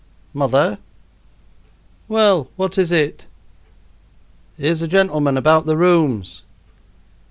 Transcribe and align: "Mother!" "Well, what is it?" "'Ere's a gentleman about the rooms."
"Mother!" 0.33 0.79
"Well, 2.07 2.49
what 2.55 2.79
is 2.79 2.91
it?" 2.91 3.27
"'Ere's 4.57 4.81
a 4.81 4.87
gentleman 4.87 5.37
about 5.37 5.67
the 5.67 5.77
rooms." 5.77 6.41